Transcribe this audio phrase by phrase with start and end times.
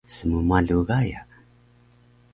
[0.13, 1.21] Smmalu Gaya